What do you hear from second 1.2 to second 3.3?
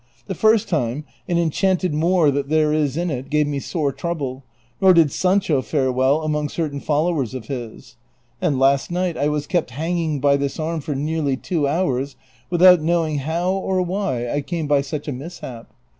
an en chanted Moor that there is in it